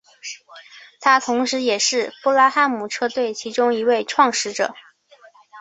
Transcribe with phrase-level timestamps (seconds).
[0.99, 4.73] 他同时也是布拉汉姆车队其中一位创始者。